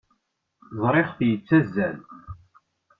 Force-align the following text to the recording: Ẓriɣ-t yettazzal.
Ẓriɣ-t 0.81 1.19
yettazzal. 1.27 1.97